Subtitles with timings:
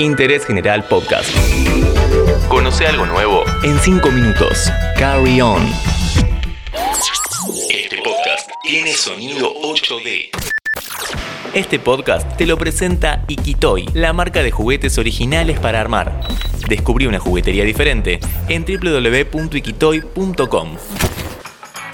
[0.00, 1.28] Interés General Podcast.
[2.48, 4.72] Conoce algo nuevo en 5 minutos.
[4.98, 5.62] Carry on.
[7.68, 10.30] Este podcast tiene sonido 8D.
[11.52, 16.22] Este podcast te lo presenta Ikitoy, la marca de juguetes originales para armar.
[16.66, 20.76] Descubrí una juguetería diferente en www.ikitoy.com.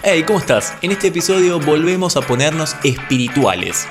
[0.04, 0.74] Hey, ¿cómo estás?
[0.82, 3.88] En este episodio volvemos a ponernos espirituales.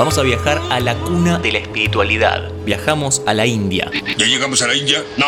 [0.00, 2.50] Vamos a viajar a la cuna de la espiritualidad.
[2.64, 3.90] Viajamos a la India.
[4.16, 5.04] ¿Ya llegamos a la India?
[5.18, 5.26] No.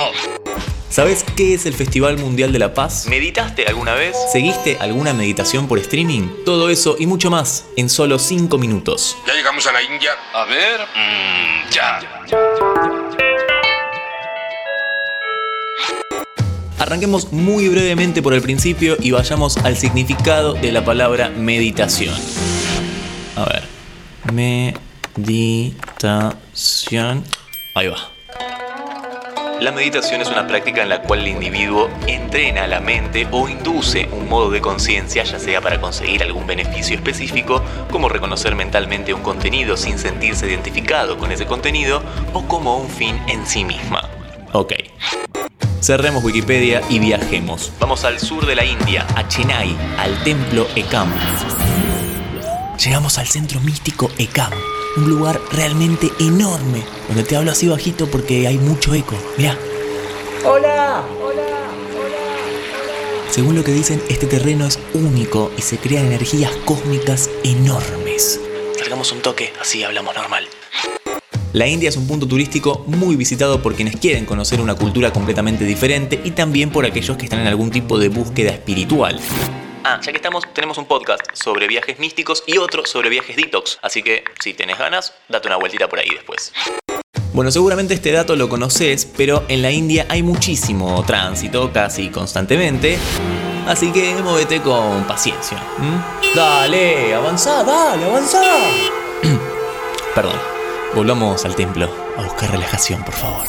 [0.89, 3.07] ¿Sabes qué es el Festival Mundial de la Paz?
[3.07, 4.17] ¿Meditaste alguna vez?
[4.33, 6.23] ¿Seguiste alguna meditación por streaming?
[6.47, 9.15] Todo eso y mucho más en solo 5 minutos.
[9.27, 10.13] ¿Ya llegamos a la India?
[10.33, 12.01] A ver, mmm, ya.
[16.79, 22.15] Arranquemos muy brevemente por el principio y vayamos al significado de la palabra meditación.
[23.37, 23.72] A ver.
[24.31, 26.15] Meditación.
[27.75, 28.13] Ahí va.
[29.63, 34.09] La meditación es una práctica en la cual el individuo entrena la mente o induce
[34.11, 39.23] un modo de conciencia, ya sea para conseguir algún beneficio específico, como reconocer mentalmente un
[39.23, 44.03] contenido sin sentirse identificado con ese contenido, o como un fin en sí misma.
[44.53, 44.73] Ok.
[45.81, 47.73] Cerremos Wikipedia y viajemos.
[47.79, 51.09] Vamos al sur de la India, a Chennai, al templo Ekam.
[52.79, 54.51] Llegamos al centro místico Ekam,
[54.97, 59.15] un lugar realmente enorme, donde te hablo así bajito porque hay mucho eco.
[59.37, 59.57] Mira.
[60.45, 61.05] Hola.
[63.31, 68.41] Según lo que dicen, este terreno es único y se crean energías cósmicas enormes.
[68.79, 70.47] Salgamos un toque, así hablamos normal.
[71.53, 75.65] La India es un punto turístico muy visitado por quienes quieren conocer una cultura completamente
[75.65, 79.21] diferente y también por aquellos que están en algún tipo de búsqueda espiritual.
[79.93, 83.79] Ah, ya que estamos, tenemos un podcast sobre viajes místicos y otro sobre viajes detox,
[83.83, 86.51] así que si tenés ganas, date una vueltita por ahí después.
[87.35, 92.97] Bueno, seguramente este dato lo conoces, pero en la India hay muchísimo tránsito, casi constantemente,
[93.67, 95.63] así que móvete con paciencia.
[96.35, 98.41] Dale, avanzá, dale, avanzá.
[100.15, 100.41] Perdón,
[100.95, 103.47] volvamos al templo a buscar relajación, por favor.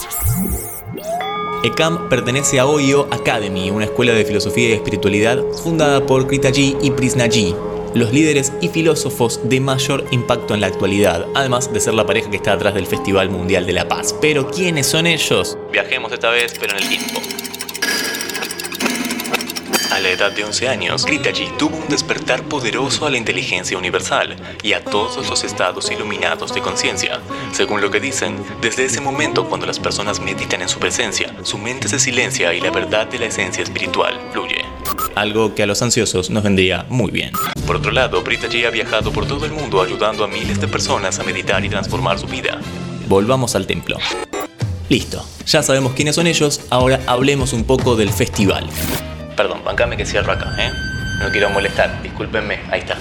[1.64, 6.92] ECAM pertenece a Oyo Academy, una escuela de filosofía y espiritualidad fundada por Kritaji y
[6.92, 7.56] Prisnaji,
[7.94, 12.30] los líderes y filósofos de mayor impacto en la actualidad, además de ser la pareja
[12.30, 14.14] que está atrás del Festival Mundial de la Paz.
[14.20, 15.58] Pero ¿quiénes son ellos?
[15.72, 17.22] Viajemos esta vez, pero en el tiempo.
[19.94, 24.36] A la edad de 11 años, Kritaji tuvo un despertar poderoso a la inteligencia universal
[24.64, 27.20] y a todos los estados iluminados de conciencia.
[27.52, 31.60] Según lo que dicen, desde ese momento cuando las personas meditan en su presencia, su
[31.60, 34.66] mente se silencia y la verdad de la esencia espiritual fluye.
[35.14, 37.32] Algo que a los ansiosos nos vendría muy bien.
[37.68, 41.20] Por otro lado, Pritaji ha viajado por todo el mundo ayudando a miles de personas
[41.20, 42.60] a meditar y transformar su vida.
[43.08, 43.98] Volvamos al templo.
[44.90, 48.68] Listo, ya sabemos quiénes son ellos, ahora hablemos un poco del festival.
[49.36, 50.72] Perdón, bancame que cierro acá, ¿eh?
[51.20, 52.98] No quiero molestar, discúlpenme, ahí está.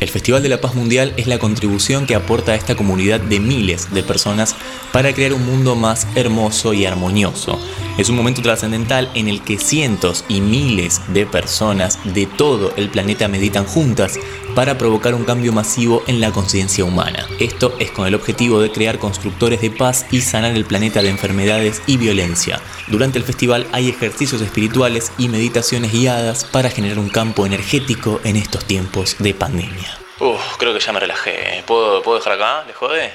[0.00, 3.38] El Festival de la Paz Mundial es la contribución que aporta a esta comunidad de
[3.38, 4.56] miles de personas
[4.92, 7.60] para crear un mundo más hermoso y armonioso.
[7.98, 12.88] Es un momento trascendental en el que cientos y miles de personas de todo el
[12.88, 14.18] planeta meditan juntas
[14.54, 17.26] para provocar un cambio masivo en la conciencia humana.
[17.38, 21.10] Esto es con el objetivo de crear constructores de paz y sanar el planeta de
[21.10, 22.60] enfermedades y violencia.
[22.88, 28.36] Durante el festival hay ejercicios espirituales y meditaciones guiadas para generar un campo energético en
[28.36, 29.98] estos tiempos de pandemia.
[30.20, 31.64] Uf, creo que ya me relajé.
[31.66, 32.64] ¿Puedo, ¿puedo dejar acá?
[32.66, 33.10] ¿Le jode?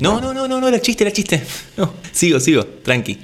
[0.00, 1.46] No, no, no, no, no, era chiste, era chiste.
[1.76, 3.20] No, sigo, sigo, tranqui.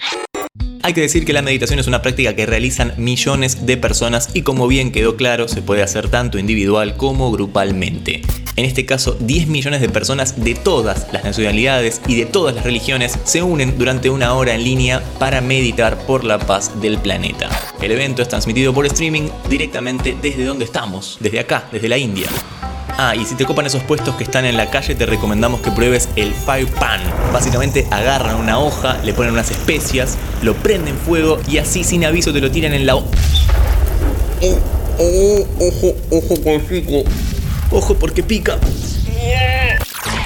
[0.88, 4.40] Hay que decir que la meditación es una práctica que realizan millones de personas y
[4.40, 8.22] como bien quedó claro, se puede hacer tanto individual como grupalmente.
[8.56, 12.64] En este caso, 10 millones de personas de todas las nacionalidades y de todas las
[12.64, 17.50] religiones se unen durante una hora en línea para meditar por la paz del planeta.
[17.82, 22.28] El evento es transmitido por streaming directamente desde donde estamos, desde acá, desde la India.
[23.00, 25.70] Ah, y si te copan esos puestos que están en la calle, te recomendamos que
[25.70, 27.00] pruebes el Fire Pan.
[27.32, 32.32] Básicamente agarran una hoja, le ponen unas especias, lo prenden fuego y así sin aviso
[32.32, 32.96] te lo tiran en la...
[32.96, 33.06] ho-
[34.40, 37.04] ojo, ojo, ojo,
[37.70, 38.58] Ojo porque pica.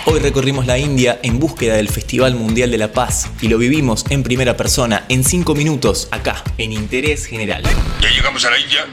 [0.07, 4.05] Hoy recorrimos la India en búsqueda del Festival Mundial de la Paz y lo vivimos
[4.09, 7.63] en primera persona en 5 minutos acá, en Interés General.
[8.01, 8.87] ¿Ya llegamos a la India?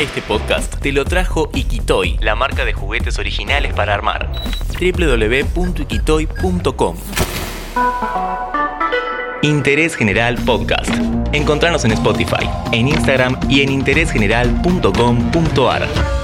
[0.00, 4.28] Este podcast te lo trajo Ikitoy, la marca de juguetes originales para armar.
[4.80, 6.96] www.ikitoy.com
[9.42, 10.90] Interés General Podcast.
[11.32, 16.23] Encontranos en Spotify, en Instagram y en interésgeneral.com.ar.